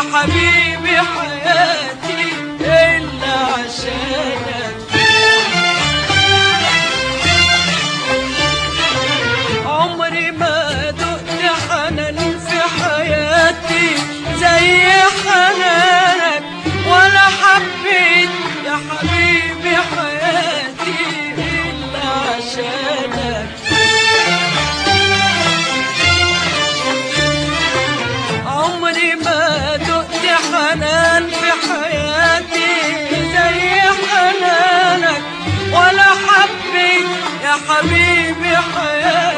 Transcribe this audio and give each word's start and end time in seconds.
حبيبي 0.00 0.96
حياتي 0.96 2.22
إلا 2.60 3.36
عشانك. 3.52 4.76
عمري 9.66 10.30
ما 10.30 10.90
دقت 10.90 11.40
حنان 11.70 12.18
في 12.46 12.58
حياتي 12.82 13.88
زي 14.40 14.92
حنانك 15.22 16.42
ولا 16.86 17.26
حبيت 17.40 18.30
يا 18.66 18.76
حبيبي. 18.88 19.19
حبيبي 37.70 38.56
حياتي. 38.56 39.29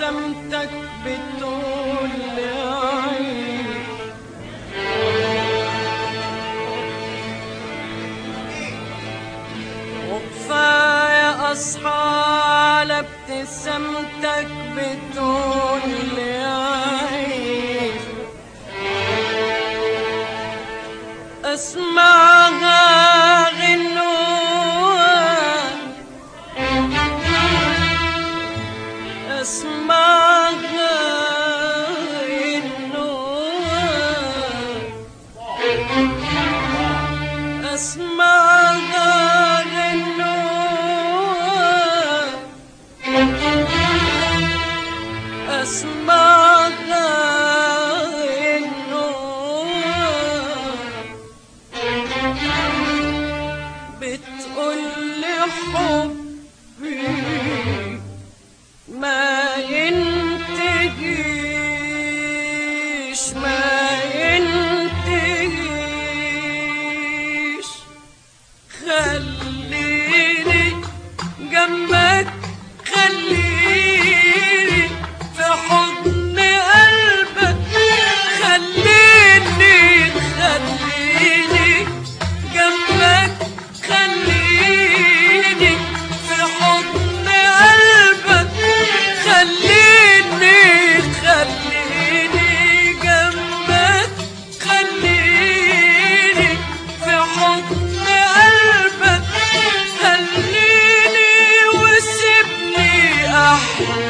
ابتسامتك 0.00 0.70
بتقول 1.04 2.10
لعيني 2.36 3.66
وكفاية 10.10 11.52
أصحى 11.52 11.88
على 11.88 12.98
ابتسامتك 13.28 14.46
بتقول 14.76 15.90
عيني 16.16 16.75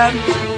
Yeah. 0.00 0.49